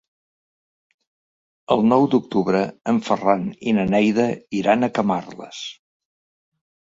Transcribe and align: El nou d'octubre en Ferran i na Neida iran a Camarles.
El 1.75 1.83
nou 1.89 2.07
d'octubre 2.13 2.61
en 2.93 3.01
Ferran 3.09 3.45
i 3.73 3.75
na 3.81 3.85
Neida 3.93 4.27
iran 4.63 4.89
a 4.89 4.91
Camarles. 4.97 5.63